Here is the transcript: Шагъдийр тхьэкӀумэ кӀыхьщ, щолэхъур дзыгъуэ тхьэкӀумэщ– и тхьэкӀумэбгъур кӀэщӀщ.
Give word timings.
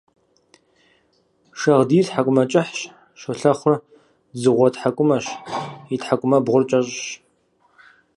Шагъдийр 1.59 2.05
тхьэкӀумэ 2.07 2.43
кӀыхьщ, 2.51 2.79
щолэхъур 3.19 3.75
дзыгъуэ 4.33 4.67
тхьэкӀумэщ– 4.73 5.25
и 5.93 5.95
тхьэкӀумэбгъур 5.99 6.63
кӀэщӀщ. 6.69 7.01